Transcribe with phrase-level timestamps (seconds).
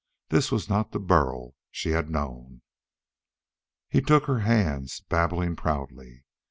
[0.29, 2.63] this was not the Burl she had known.
[3.87, 6.23] He took her hands, babbling proudly.